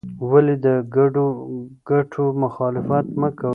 ولې 0.31 0.55
د 0.65 0.67
ګډو 0.95 1.25
ګټو 1.89 2.25
مخالفت 2.43 3.05
مه 3.19 3.29
کوې؟ 3.37 3.49